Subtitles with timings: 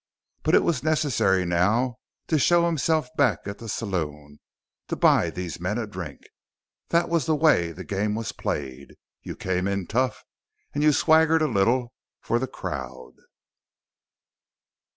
[0.41, 4.39] But it was necessary now to show himself back at the saloon,
[4.87, 6.21] to buy these men a drink.
[6.89, 8.95] That was the way the game was played.
[9.21, 10.23] You came in tough.
[10.73, 13.13] And you swaggered a little for the crowd.